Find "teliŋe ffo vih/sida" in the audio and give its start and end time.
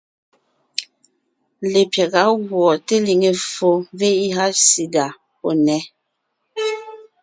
2.87-5.05